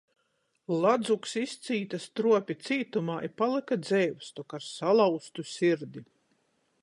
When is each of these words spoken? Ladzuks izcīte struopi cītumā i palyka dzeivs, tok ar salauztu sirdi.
Ladzuks 0.83 1.35
izcīte 1.41 1.99
struopi 2.05 2.55
cītumā 2.69 3.19
i 3.29 3.31
palyka 3.41 3.79
dzeivs, 3.83 4.33
tok 4.39 4.57
ar 4.59 4.67
salauztu 4.71 5.49
sirdi. 5.55 6.05